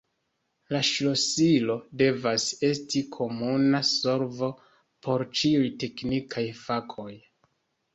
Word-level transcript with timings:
La 0.75 0.79
ŝlosilo 0.87 1.75
devas 2.03 2.47
esti 2.71 3.03
komuna 3.19 3.85
solvo 3.93 4.53
por 5.05 5.29
ĉiuj 5.39 5.73
teknikaj 5.87 6.51
fakoj. 6.69 7.13